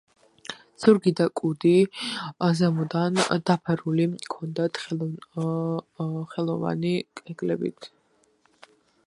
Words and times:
ზურგი 0.83 1.11
და 1.17 1.25
კუდი 1.41 1.73
ზემოდან 2.61 3.19
დაფარული 3.51 4.07
ჰქონდათ 4.25 4.81
ძვლოვანი 4.89 6.97
ეკლებით. 7.35 7.89